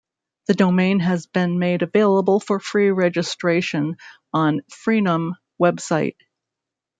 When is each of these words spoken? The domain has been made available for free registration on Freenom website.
The 0.47 0.55
domain 0.55 0.99
has 1.01 1.27
been 1.27 1.59
made 1.59 1.83
available 1.83 2.39
for 2.39 2.59
free 2.59 2.89
registration 2.89 3.97
on 4.33 4.61
Freenom 4.67 5.33
website. 5.61 6.15